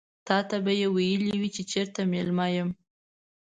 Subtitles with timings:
[0.27, 2.69] تاته به مې ويلي وي چې چيرته مېلمه یم.